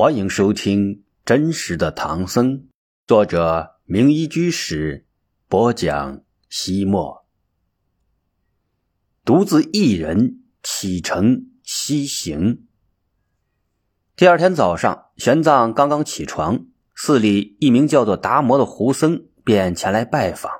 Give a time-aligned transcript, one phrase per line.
[0.00, 0.94] 欢迎收听
[1.24, 2.52] 《真实的唐僧》，
[3.08, 5.08] 作者名医居士
[5.48, 6.20] 播讲。
[6.48, 7.26] 西莫
[9.24, 12.68] 独自一人启程西行。
[14.14, 20.52] 第二天早上，玄奘刚刚起床，寺里一名叫做达摩的胡僧便前来拜访。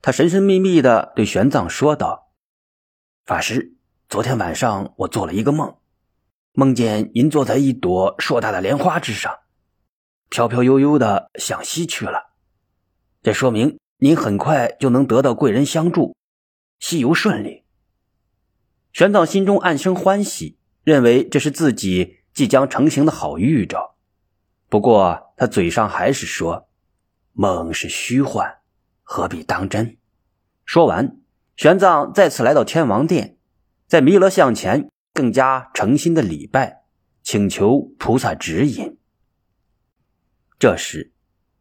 [0.00, 2.32] 他神神秘秘的对玄奘说道
[3.24, 3.76] ：“法师，
[4.08, 5.76] 昨天晚上我做了一个梦。”
[6.54, 9.38] 梦见您坐在一朵硕大的莲花之上，
[10.28, 12.34] 飘飘悠悠的向西去了。
[13.22, 16.14] 这说明您很快就能得到贵人相助，
[16.78, 17.64] 西游顺利。
[18.92, 23.96] 玄奘心中暗生欢喜，认为这是自己即将成行的好预兆。
[24.68, 26.68] 不过他嘴上还是说
[27.32, 28.58] ：“梦是虚幻，
[29.02, 29.96] 何必当真？”
[30.66, 31.16] 说完，
[31.56, 33.38] 玄奘再次来到天王殿，
[33.86, 34.90] 在弥勒像前。
[35.12, 36.84] 更加诚心的礼拜，
[37.22, 38.98] 请求菩萨指引。
[40.58, 41.12] 这时，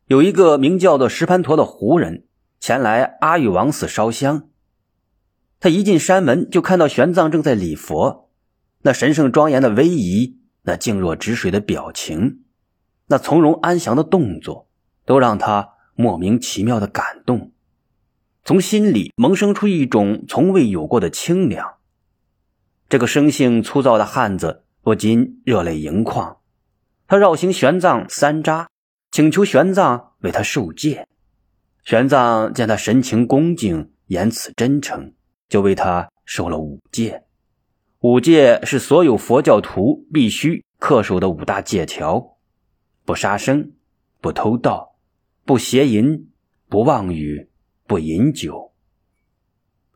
[0.05, 2.25] 有一个名叫做石盘陀的胡人
[2.59, 4.47] 前来阿育王寺烧香。
[5.59, 8.29] 他一进山门，就看到玄奘正在礼佛，
[8.81, 12.43] 那神圣庄严的威仪，那静若止水的表情，
[13.07, 14.69] 那从容安详的动作，
[15.05, 17.51] 都让他莫名其妙的感动，
[18.43, 21.75] 从心里萌生出一种从未有过的清凉。
[22.91, 26.39] 这个生性粗糙的汉子不禁热泪盈眶，
[27.07, 28.67] 他绕行玄奘三匝，
[29.11, 31.07] 请求玄奘为他受戒。
[31.85, 35.13] 玄奘见他神情恭敬，言辞真诚，
[35.47, 37.23] 就为他受了五戒。
[38.01, 42.35] 五戒是所有佛教徒必须恪守的五大戒条：
[43.05, 43.71] 不杀生，
[44.19, 44.97] 不偷盗，
[45.45, 46.29] 不邪淫，
[46.67, 47.49] 不妄语，
[47.87, 48.73] 不饮酒。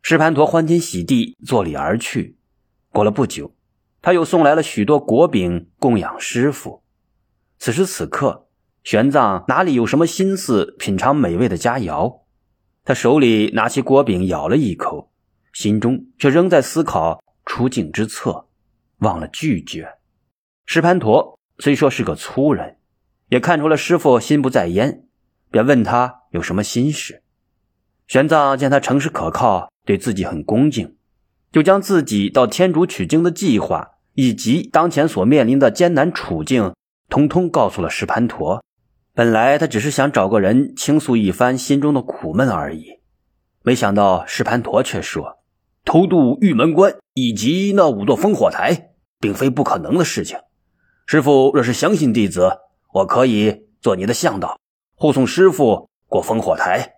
[0.01, 2.37] 释盘陀欢天喜地，作礼而去。
[2.95, 3.53] 过了不久，
[4.01, 6.81] 他又送来了许多果饼供养师傅。
[7.59, 8.47] 此时此刻，
[8.85, 12.21] 玄奘哪里有什么心思品尝美味的佳肴？
[12.85, 15.11] 他手里拿起果饼咬了一口，
[15.51, 18.47] 心中却仍在思考出境之策，
[18.99, 19.95] 忘了拒绝。
[20.65, 22.77] 石盘陀虽说是个粗人，
[23.27, 25.03] 也看出了师傅心不在焉，
[25.51, 27.23] 便问他有什么心事。
[28.07, 30.95] 玄奘见他诚实可靠，对自己很恭敬。
[31.51, 36.73] 就将自己到天竺取经的计划以及当前所面临的艰难处境，
[37.09, 38.63] 通通告诉了石盘陀。
[39.13, 42.99] 本来他只是想找个人倾诉一番心中的苦闷而已，
[43.63, 45.37] 没想到石盘陀却说
[45.85, 48.89] ：“偷渡玉门关以及那五座烽火台，
[49.21, 50.37] 并非不可能的事情。
[51.05, 52.57] 师傅若是相信弟子，
[52.93, 54.59] 我可以做你的向导，
[54.95, 56.95] 护送师傅过烽火台。”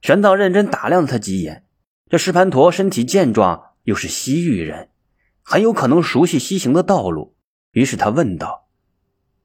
[0.00, 1.64] 玄奘认真打量了他几眼，
[2.08, 3.71] 这石盘陀身体健壮。
[3.84, 4.90] 又是西域人，
[5.42, 7.34] 很有可能熟悉西行的道路。
[7.72, 8.68] 于是他问道：“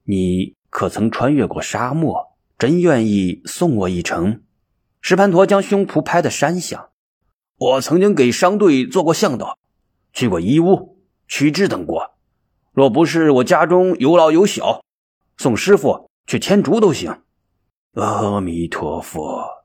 [0.04, 2.36] 你可曾穿越过沙漠？
[2.58, 4.42] 真愿意送我一程？”
[5.00, 6.90] 石盘陀将胸脯拍得山响
[7.56, 9.56] ：“我曾经给商队做过向导，
[10.12, 12.12] 去过伊乌、曲支等国。
[12.72, 14.82] 若不是我家中有老有小，
[15.36, 17.22] 送师傅去天竺都行。”
[17.94, 19.64] 阿弥陀佛，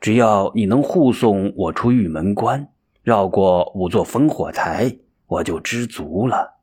[0.00, 2.68] 只要你能护送我出玉门关。
[3.06, 4.96] 绕过五座烽火台，
[5.28, 6.58] 我就知足了。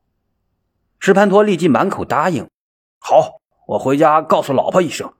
[0.98, 2.46] 石盘陀立即满口答应
[3.00, 5.10] ：“好，我回家告诉老婆一声，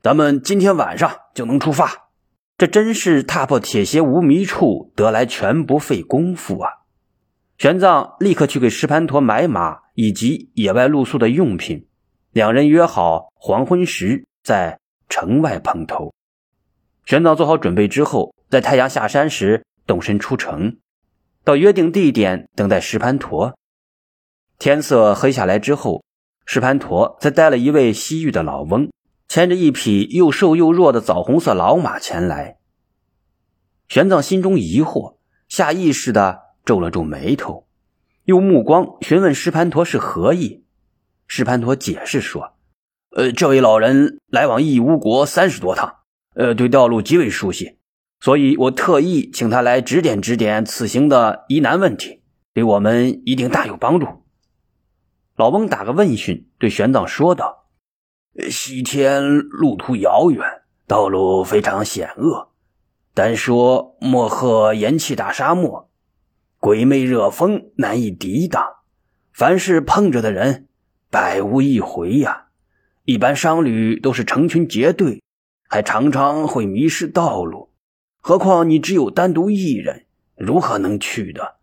[0.00, 2.08] 咱们今天晚上就能出发。”
[2.56, 6.70] 这真是踏破铁鞋无觅处，得来全不费工夫啊！
[7.58, 11.86] 玄奘立刻去给石盘陀买马以及野外露宿的用品，
[12.30, 16.14] 两人约好黄昏时在城外碰头。
[17.04, 19.62] 玄奘做好准备之后，在太阳下山时。
[19.86, 20.78] 动身出城，
[21.44, 23.56] 到约定地点等待石盘陀。
[24.58, 26.04] 天色黑下来之后，
[26.46, 28.90] 石盘陀再带了一位西域的老翁，
[29.28, 32.58] 牵着一匹又瘦又弱的枣红色老马前来。
[33.88, 35.16] 玄奘心中疑惑，
[35.48, 37.66] 下意识的皱了皱眉头，
[38.24, 40.64] 用目光询问石盘陀是何意。
[41.26, 42.54] 石盘陀解释说
[43.16, 45.92] ：“呃，这位老人来往义乌国三十多趟，
[46.34, 47.78] 呃，对道路极为熟悉。”
[48.22, 52.22] 所以我特意请他来指点指点此行的疑难问题，
[52.54, 54.06] 对我们一定大有帮助。
[55.34, 57.66] 老翁打个问讯，对玄奘说道
[58.48, 62.52] ：“西天路途遥远，道路非常险恶。
[63.12, 65.90] 单说莫贺炎气大沙漠，
[66.60, 68.64] 鬼魅热风难以抵挡。
[69.32, 70.68] 凡是碰着的人，
[71.10, 72.50] 百无一回呀。
[73.04, 75.20] 一般商旅都是成群结队，
[75.68, 77.70] 还常常会迷失道路。”
[78.24, 81.56] 何况你只有单独一人，如何能去的？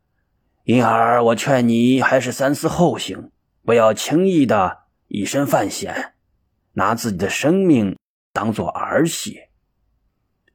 [0.65, 3.31] 因而我劝你还是三思后行，
[3.63, 6.15] 不要轻易的以身犯险，
[6.73, 7.97] 拿自己的生命
[8.33, 9.39] 当做儿戏。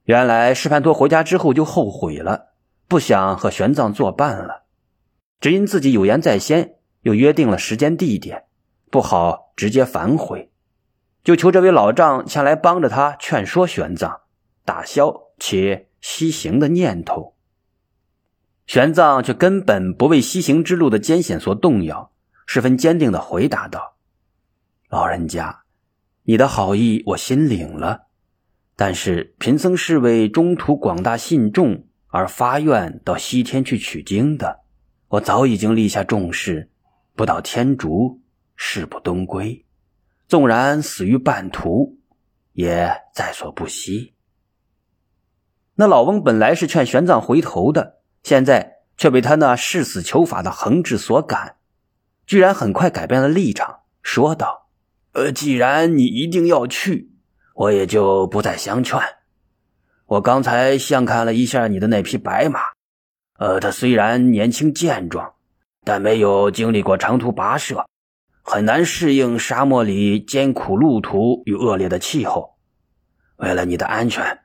[0.03, 2.49] 原来石盘陀回家之后就后悔了，
[2.87, 4.65] 不想和玄奘作伴了，
[5.39, 8.43] 只因自己有言在先，又约定了时间地点，
[8.91, 10.51] 不好直接反悔，
[11.23, 14.19] 就求这位老丈前来帮着他劝说玄奘，
[14.63, 17.33] 打消其西行的念头。
[18.67, 22.11] 玄奘却根本不为西行之路的艰险所动摇，
[22.45, 23.95] 十分坚定地回答道
[24.87, 25.63] ：“老人家，
[26.21, 28.03] 你的好意我心领了，
[28.75, 34.59] 但是贫僧是为中途广大信众而发愿到西天去取经的，
[35.07, 36.69] 我早已经立下重誓，
[37.15, 38.21] 不到天竺
[38.55, 39.65] 誓不东归，
[40.27, 41.97] 纵然死于半途，
[42.53, 44.13] 也在所不惜。”
[45.75, 47.99] 那老翁本来是劝玄奘回头的。
[48.23, 51.57] 现在却被他那誓死求法的恒志所感，
[52.25, 54.67] 居然很快改变了立场，说道
[55.13, 57.11] ：“呃，既然你一定要去，
[57.53, 58.99] 我也就不再相劝。
[60.07, 62.61] 我刚才相看了一下你的那匹白马，
[63.37, 65.33] 呃，它虽然年轻健壮，
[65.83, 67.85] 但没有经历过长途跋涉，
[68.41, 72.55] 很难适应沙漠里艰苦路途与恶劣的气候。
[73.35, 74.39] 为了你的安全，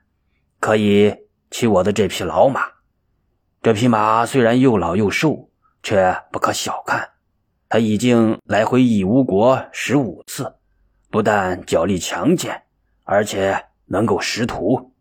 [0.61, 1.13] 可以
[1.49, 2.61] 骑我的这匹老马。”
[3.61, 5.49] 这匹马虽然又老又瘦，
[5.83, 7.09] 却不可小看。
[7.67, 10.55] 它已经来回义乌国十五次，
[11.09, 12.63] 不但脚力强健，
[13.03, 14.93] 而且能够识途。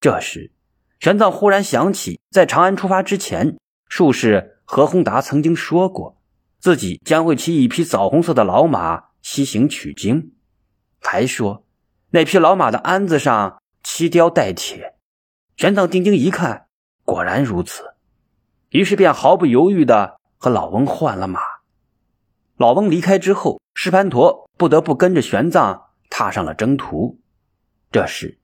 [0.00, 0.52] 这时，
[1.00, 3.56] 玄奘忽然想起，在长安出发之前，
[3.88, 6.20] 术士何宏达曾经说过，
[6.60, 10.34] 自己将会骑一匹枣红色的老马西行取经，
[11.00, 11.64] 还说
[12.10, 14.93] 那匹老马的鞍子上漆雕带铁。
[15.56, 16.66] 玄奘定睛一看，
[17.04, 17.94] 果然如此。
[18.70, 21.40] 于是便毫不犹豫的和老翁换了马。
[22.56, 27.20] 老翁离开之后，石盘陀不得不跟着玄奘踏上了征途。
[27.92, 28.38] 这时，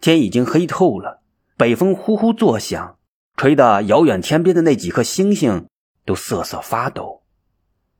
[0.00, 1.22] 天已经黑透了，
[1.56, 2.98] 北风呼呼作响，
[3.36, 5.68] 吹得遥远天边的那几颗星星
[6.04, 7.22] 都瑟瑟发抖。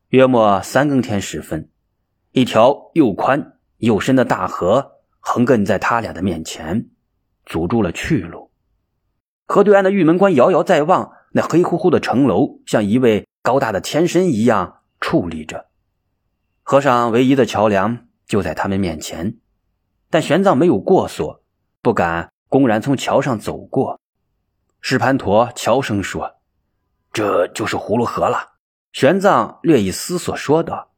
[0.09, 1.71] 约莫三更天时分，
[2.33, 6.89] 一条又宽又深的大河横亘在他俩的面前，
[7.45, 8.46] 阻住了去路。
[9.47, 11.13] 河对岸的玉门关遥遥在望。
[11.33, 15.67] 那黑乎乎的城楼像一位高大的天神一样矗立着，
[16.63, 19.37] 河上唯一的桥梁就在他们面前，
[20.09, 21.43] 但玄奘没有过所，
[21.83, 24.01] 不敢公然从桥上走过。
[24.81, 26.37] 石盘陀悄声说
[27.13, 28.55] ：“这就是葫芦河了。”
[28.95, 30.93] 玄奘略一思索说道：“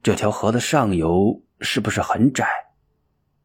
[0.00, 2.46] 这条河的上游是不是很窄？”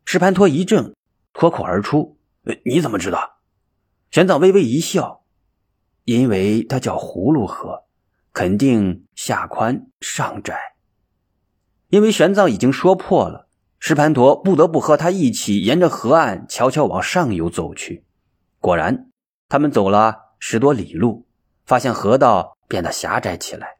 [0.05, 0.93] 石盘陀一怔，
[1.33, 2.19] 脱口而出
[2.63, 3.34] ：“你怎么知道？”
[4.15, 5.25] 玄奘微微一笑。
[6.05, 7.83] 因为它叫葫芦河，
[8.31, 10.57] 肯定下宽上窄。
[11.89, 18.05] 因为玄奘已经说破了，石盘陀不得不和他一起沿着河岸悄悄往上游走去。
[18.61, 19.09] 果然，
[19.49, 21.27] 他们走了十多里路，
[21.65, 23.79] 发现河道变得狭窄起来，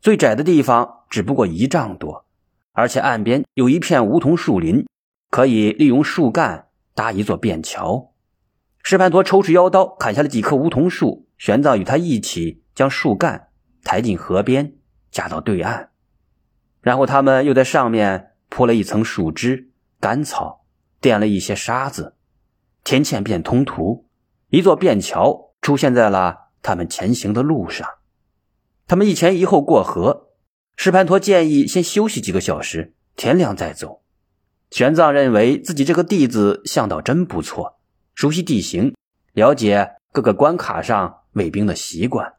[0.00, 2.24] 最窄的地方只不过一丈多，
[2.72, 4.86] 而且岸边有一片梧桐树林，
[5.28, 8.13] 可以利用树干搭一座便桥。
[8.86, 11.26] 石盘陀抽出腰刀，砍下了几棵梧桐树。
[11.38, 13.48] 玄奘与他一起将树干
[13.82, 14.74] 抬进河边，
[15.10, 15.88] 架到对岸，
[16.82, 19.70] 然后他们又在上面铺了一层树枝、
[20.00, 20.66] 干草，
[21.00, 22.14] 垫了一些沙子，
[22.84, 24.06] 天堑变通途，
[24.50, 27.88] 一座便桥出现在了他们前行的路上。
[28.86, 30.28] 他们一前一后过河，
[30.76, 34.02] 石盘陀建议先休息几个小时，天亮再走。
[34.70, 37.80] 玄奘认为自己这个弟子向导真不错。
[38.14, 38.94] 熟悉地形，
[39.32, 42.34] 了解各个关卡上卫兵的习惯，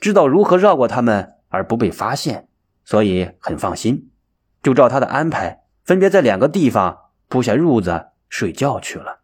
[0.00, 2.48] 知道如何绕过他们而不被发现，
[2.84, 4.10] 所以很放心，
[4.62, 9.20] 就照他的安排，分别在两个地方铺下褥子睡觉去了。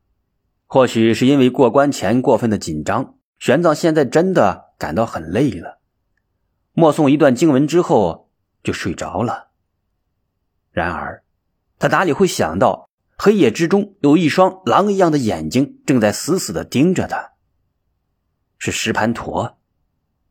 [0.67, 5.81] 或许是因为过关前过分的紧张，玄奘现在真的感到很累了，
[6.73, 8.31] 默诵一段经文之后
[8.63, 9.49] 就睡着了。
[10.71, 11.25] 然而，
[11.81, 12.90] 他哪里会想到？
[13.23, 17.33] 黑夜之中，有一双狼一样的眼睛正在死死的盯着他。
[18.57, 19.59] 是石盘陀。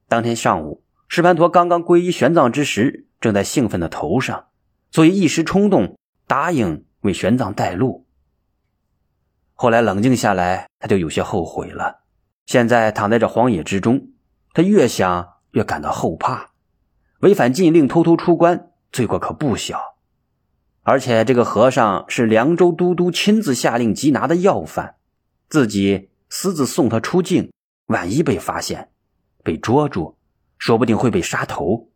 [0.07, 4.47] 当天上午，石盘陀刚刚皈依玄奘之时，正在兴奋的头上，
[4.89, 8.07] 所以一时冲动答应为玄奘带路。
[9.53, 11.99] 后来冷静下来，他就有些后悔了。
[12.47, 14.13] 现在躺在这荒野之中，
[14.51, 16.53] 他越想越感到后怕。
[17.19, 19.79] 违反禁令，偷偷出关，罪过可不小。
[20.83, 24.95] 而且这个和尚是凉州都督亲自下令缉拿的要犯，
[25.49, 27.51] 自己私自送他出境，
[27.87, 28.89] 万一被发现、
[29.43, 30.17] 被捉住，
[30.57, 31.89] 说不定会被杀头。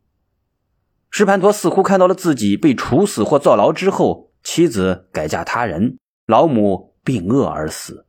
[1.10, 8.06] 石盘陀似乎看到了自己被处死或坐牢之后，妻子改嫁他人，老母病饿而死，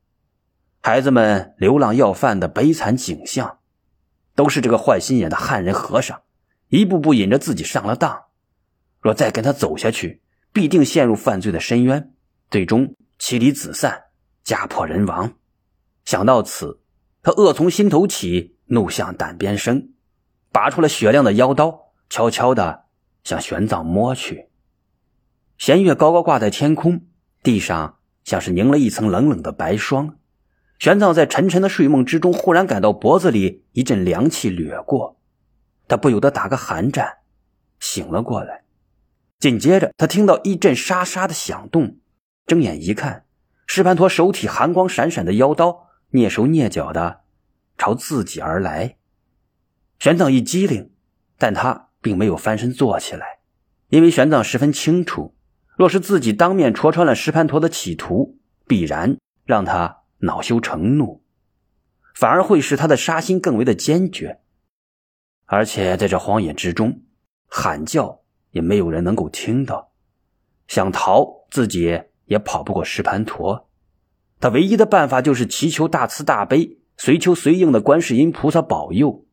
[0.80, 3.58] 孩子们流浪要饭的悲惨景象，
[4.34, 6.22] 都是这个坏心眼的汉人和尚
[6.68, 8.24] 一步步引着自己上了当。
[9.00, 10.22] 若再跟他走下去，
[10.54, 12.14] 必定陷入犯罪的深渊，
[12.50, 14.04] 最终妻离子散，
[14.42, 15.34] 家破人亡。
[16.06, 16.80] 想到此，
[17.23, 19.90] 他恶从心头起，怒向胆边生，
[20.50, 22.84] 拔出了雪亮的妖刀，悄悄的。
[23.25, 24.50] 向玄奘摸去，
[25.56, 27.06] 弦月高高挂在天空，
[27.42, 30.18] 地上像是凝了一层冷冷的白霜。
[30.78, 35.18] 玄奘在沉沉的睡梦之中，忽然感到脖子里一阵凉气掠过，
[35.88, 37.14] 他不由得打个寒战，
[37.80, 38.64] 醒了过来。
[39.44, 41.98] 紧接着，他听到一阵沙沙的响动，
[42.46, 43.26] 睁眼一看，
[43.66, 47.24] 石盘陀手提寒光闪闪的妖刀，蹑手蹑脚的
[47.76, 48.96] 朝自己而来。
[49.98, 50.90] 玄奘一激灵，
[51.36, 51.90] 但他。
[52.00, 53.38] 并没有翻身坐起来，
[53.88, 55.34] 因为玄奘十分清楚，
[55.74, 61.22] 若是自己当面戳穿了石盘陀的企图，必然让他恼羞成怒，
[62.14, 64.40] 反而会使他的杀心更为的坚决。
[65.46, 67.00] 而且在这荒野之中，
[67.46, 68.20] 喊叫
[68.54, 69.92] 也没有人能够听到，
[70.66, 73.68] 想逃自己也跑不过石盘陀。
[74.40, 79.26] 他唯一的办法就是祈求大慈大悲、随求随应的观世音菩萨保佑。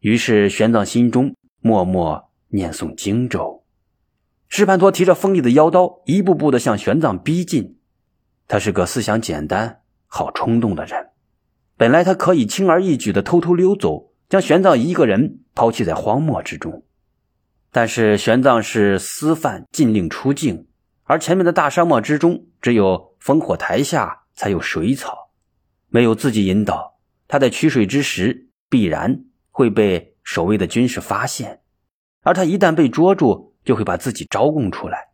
[0.00, 1.34] 于是玄奘心中。
[1.64, 3.62] 默默念诵经咒，
[4.48, 7.78] 石盘陀提着锋利的妖刀，一步步的向玄奘逼近。
[8.48, 11.10] 他是个思想简单、好冲动的人。
[11.76, 16.82] 本来他可以轻而易举的偷偷溜走，将玄奘一个人抛弃在荒漠之中。
[17.72, 20.68] 但是玄奘是私犯，禁令出境，
[21.02, 25.32] 而前面的大沙漠之中，只有烽火台下才有水草，
[25.88, 30.10] 没有自己引导，他在取水之时必然会被。
[30.24, 31.62] 守卫的军士发现，
[32.22, 35.08] 而他一旦被捉住，就会把自己招供出来，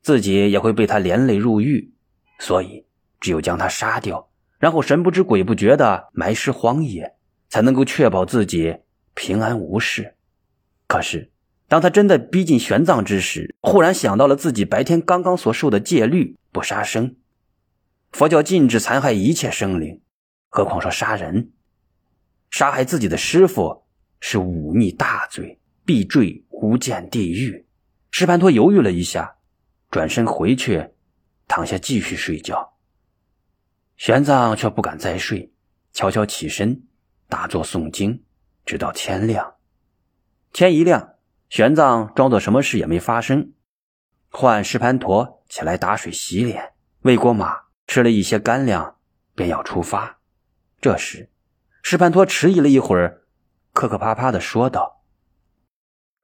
[0.00, 1.92] 自己也会被他连累入狱。
[2.38, 2.86] 所以，
[3.20, 7.14] 只有将他杀掉，然后神不知鬼不觉的埋尸荒野，
[7.50, 8.74] 才能够确保自己
[9.12, 10.16] 平安无事。
[10.88, 11.30] 可是，
[11.68, 17.16] 当他真的逼近玄奘之时，忽然想到了自己白天刚刚所受的戒律——不杀生。
[18.12, 20.00] 佛教禁止残害一切生灵，
[20.48, 21.52] 何况说杀人？
[22.50, 23.84] 杀害自己的师傅。
[24.26, 27.66] 是忤逆大罪，必坠无间地狱。
[28.10, 29.36] 石盘陀犹豫了一下，
[29.90, 30.92] 转身回去，
[31.46, 32.72] 躺下继续睡觉。
[33.98, 35.52] 玄奘却不敢再睡，
[35.92, 36.84] 悄悄起身，
[37.28, 38.22] 打坐诵经，
[38.64, 39.56] 直到天亮。
[40.54, 41.13] 天一亮，
[41.54, 43.52] 玄奘装作什么事也没发生，
[44.28, 48.96] 唤石盘陀起来打水洗脸，喂过马，吃了一些干粮，
[49.36, 50.18] 便要出发。
[50.80, 51.30] 这时，
[51.80, 53.22] 石盘陀迟疑了一会儿。
[53.72, 55.04] 磕磕巴巴的说道：“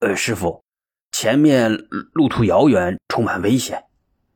[0.02, 0.64] 呃，师傅，
[1.12, 1.70] 前面
[2.12, 3.84] 路途遥远，充满危险，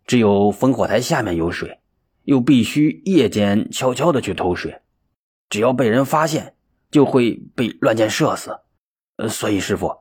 [0.07, 1.81] 只有烽火台下面有水，
[2.23, 4.81] 又必须夜间悄悄的去偷水，
[5.49, 6.55] 只要被人发现，
[6.93, 8.61] 就会被乱箭射死。
[9.17, 9.93] 呃，所以师傅，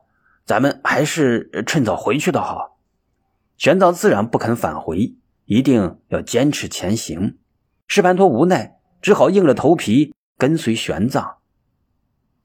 [0.45, 2.79] 咱们还是趁早回去的好。”
[3.57, 7.37] 玄奘自然不肯返回，一定要坚持前行。
[7.87, 11.35] 石盘陀无奈，只好硬着头皮跟随玄奘。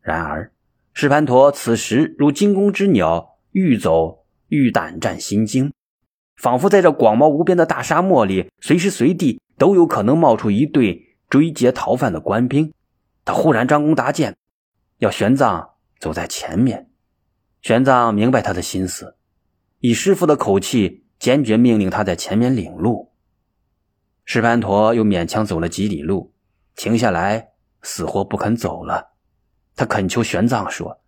[0.01, 0.53] 然而。
[0.95, 5.73] 石盘陀此时如惊弓之鸟，欲走欲胆战心惊，
[6.37, 12.75] 仿佛在这广袤无边的大沙漠里，随时随地都有可能冒出一队追劫逃犯的官兵。
[13.25, 14.37] 他忽然张弓搭箭，
[14.99, 15.69] 要玄奘
[16.01, 16.91] 走在前面。
[17.61, 19.17] 玄奘明白他的心思，
[19.81, 23.13] 以师傅的口气坚决命令他在前面领路。
[24.25, 26.35] 石盘陀又勉强走了几里路，
[26.77, 27.51] 停下来，
[27.83, 29.13] 死活不肯走了。
[29.75, 31.01] 他恳求玄奘说：“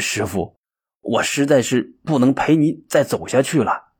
[0.00, 0.56] 师傅，
[1.00, 3.92] 我实在是不能陪你再走下去了。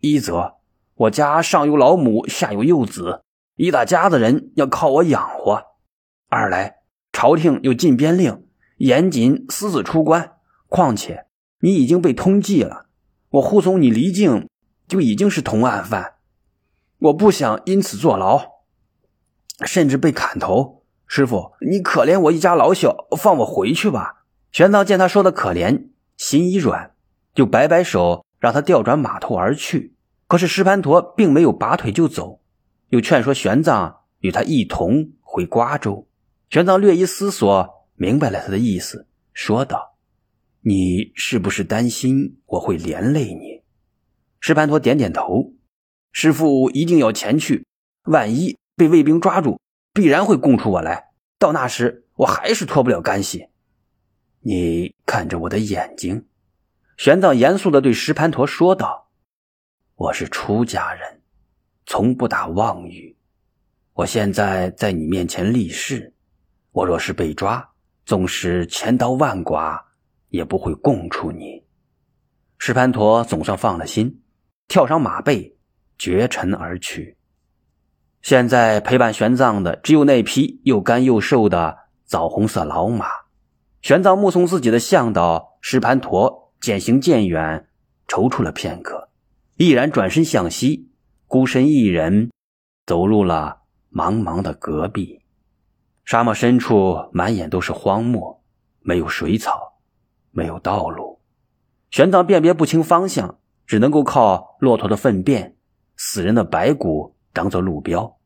[0.00, 0.56] 一则
[0.94, 3.22] 我家上有老母，下有幼子，
[3.56, 5.58] 一大家子人要靠我养活；
[6.28, 6.78] 二来
[7.12, 8.46] 朝廷有禁边令，
[8.78, 10.33] 严禁私自出关。
[10.74, 11.26] 况且
[11.60, 12.86] 你已经被通缉了，
[13.30, 14.48] 我护送你离境
[14.88, 16.14] 就已经是同案犯，
[16.98, 18.64] 我不想因此坐牢，
[19.64, 24.24] 甚至被砍头。”师傅，你可怜我一家老小，放我回去吧。
[24.50, 26.90] 玄奘见他说的可怜，心一软，
[27.32, 29.94] 就摆摆手，让他调转马头而去。
[30.26, 32.40] 可是石盘陀并没有拔腿就走，
[32.88, 36.08] 又劝说玄奘与他一同回瓜州。
[36.50, 39.93] 玄奘略一思索，明白了他的意思，说道
[40.64, 43.62] ：“你是不是担心我会连累你？”
[44.40, 45.52] 石盘陀点点头
[46.10, 47.66] ：“师傅一定要前去，
[48.04, 49.60] 万一被卫兵抓住。”
[49.94, 53.46] 必然会供出我来，到那时我还是脱不了干系。
[54.40, 56.26] 你看着我的眼睛，
[56.96, 59.08] 玄奘严肃地对石盘陀说道
[59.94, 61.20] ：“我是出家人，
[61.86, 63.16] 从不打妄语。
[63.92, 66.12] 我现在在你面前立誓，
[66.72, 67.70] 我若是被抓，
[68.04, 69.80] 纵使千刀万剐，
[70.34, 71.64] 也不会供出你。”
[72.58, 74.22] 石盘陀总算放了心，
[74.68, 75.56] 跳上马背，
[75.98, 77.16] 绝尘而去。
[78.22, 83.06] 现在陪伴玄奘的只有那匹又干又瘦的枣红色老马。
[83.82, 86.42] 玄奘目送自己的向导石盘陀。
[86.60, 87.68] 渐行渐远，
[88.08, 89.10] 踌躇了片刻，
[89.56, 90.88] 毅然转身向西，
[91.26, 92.30] 孤身一人
[92.86, 93.58] 走入了
[93.92, 95.20] 茫茫的戈壁。
[96.06, 98.42] 沙漠深处满眼都是荒漠，
[98.80, 99.73] 没有水草，
[100.34, 101.20] 没有道路。
[101.90, 105.56] 玄奘辨别不清方向，只能够靠骆驼的粪便、
[105.96, 108.18] 死人的白骨当做路标。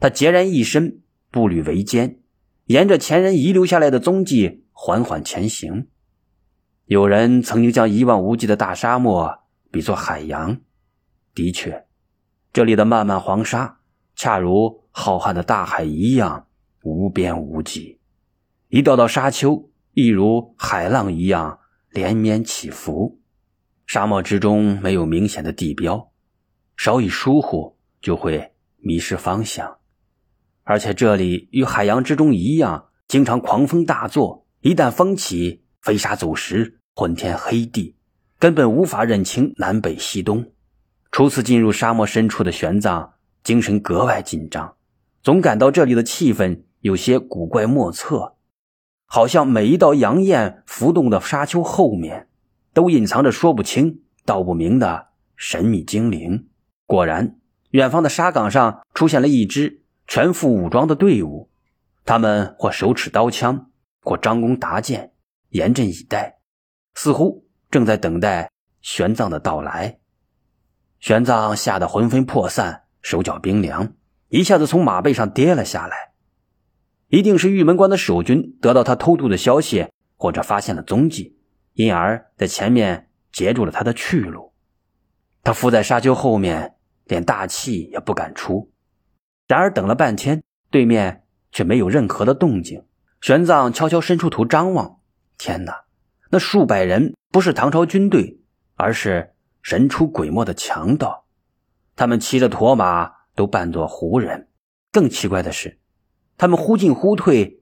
[0.00, 2.18] 他孑然一身，步履维艰，
[2.64, 5.86] 沿着前人遗留下来的踪迹缓缓前行。
[6.86, 9.38] 有人曾经将一望无际的大沙漠
[9.70, 10.58] 比作海洋，
[11.34, 11.86] 的确，
[12.52, 13.78] 这里的漫漫黄沙
[14.16, 16.46] 恰如浩瀚的大海一样
[16.82, 18.00] 无边无际，
[18.68, 23.20] 一道道沙丘亦如海浪一样连绵起伏。
[23.86, 26.10] 沙漠之中没有明显的地标，
[26.76, 29.78] 稍一疏忽就会迷失方向。
[30.64, 36.78] 而且这里与海洋之中一样，经常狂风大作，一旦风起，飞沙走石。
[36.94, 37.96] 昏天黑地，
[38.38, 40.52] 根本无法认清南北西东。
[41.10, 44.76] 初次进入沙漠深处的玄奘，精神格外紧张，
[45.22, 48.34] 总感到这里的气氛有些古怪莫测，
[49.14, 52.28] 好像每一道阳焰浮动的沙丘后面，
[52.72, 56.48] 都隐藏着说不清道不明的神秘精灵。
[56.86, 57.36] 果然，
[57.72, 61.50] 远方的沙岗上出现了一支全副武装的队伍，
[62.06, 63.66] 他们或手持刀枪，
[64.00, 65.12] 或张弓搭箭，
[65.50, 66.38] 严阵以待。
[66.94, 68.50] 似乎正在等待
[68.80, 69.98] 玄奘的到来。
[71.00, 73.92] 玄奘吓得魂飞魄散，手脚冰凉，
[74.28, 76.11] 一下子从马背上跌了下来。
[77.12, 81.36] 一定是玉门关的守军得到他偷渡的消息，或者发现了踪迹，
[81.74, 84.54] 因而在前面截住了他的去路。
[85.42, 88.72] 他伏在沙丘后面，连大气也不敢出。
[89.46, 92.86] 然而等了半天，对面却没有任何的动静。
[93.20, 95.00] 玄奘悄悄伸出头张望，
[95.36, 95.84] 天哪！
[96.30, 98.40] 那数百人不是唐朝军队，
[98.76, 101.26] 而是神出鬼没的强盗。
[101.94, 104.48] 他们骑着驼马，都扮作胡人。
[104.90, 105.78] 更奇怪的是，
[106.36, 107.60] 他们忽进忽退，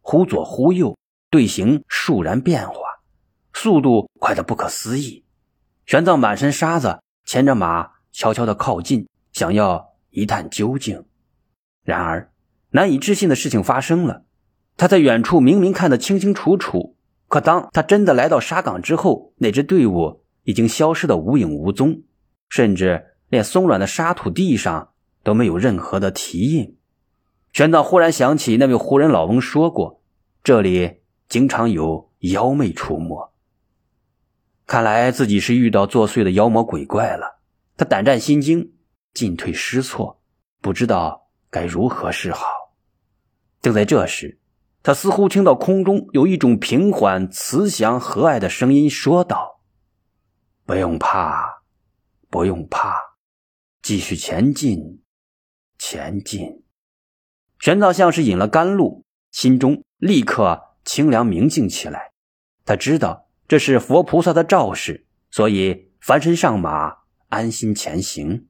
[0.00, 0.96] 忽左忽右，
[1.30, 2.74] 队形倏然变化，
[3.52, 5.24] 速度快得不可思议。
[5.86, 11.04] 玄奘满身沙子，牵着马悄悄地靠近，想要一探究竟。
[11.82, 12.30] 然而，
[12.70, 14.24] 难以置信的事情发生了。
[14.76, 16.96] 他在远处明明看得清清楚楚。
[17.26, 22.04] 可当他真的来到沙岗之后，那支队伍已经消失的无影无踪，
[22.48, 26.77] 甚至连松软的沙土地上都没有任何的蹄印。
[27.58, 30.00] 玄奘忽然想起那位胡人老翁说过，
[30.44, 33.34] 这里经常有妖魅出没。
[34.64, 37.40] 看来自己是遇到作祟的妖魔鬼怪了。
[37.76, 38.74] 他胆战心惊，
[39.12, 40.22] 进退失措，
[40.60, 42.46] 不知道该如何是好。
[43.60, 44.38] 正在这时。
[44.84, 49.62] 他似乎听到空中有一种平缓、慈祥、和蔼的声音说道
[50.64, 51.64] ：“不用怕，
[52.30, 52.94] 不用怕，
[53.82, 55.02] 继续前进，
[55.76, 56.62] 前进。”
[57.58, 62.12] 玄奘像是饮了甘露，心中立刻清凉明净起来。
[62.64, 66.96] 他知道这是佛菩萨的照示，所以翻身上马，
[67.28, 68.47] 安心前行。